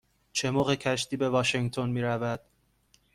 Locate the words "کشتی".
0.75-1.17